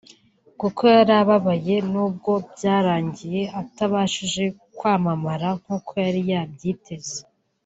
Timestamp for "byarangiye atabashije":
2.53-4.43